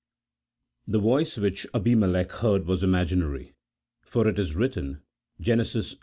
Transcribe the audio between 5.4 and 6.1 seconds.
xx.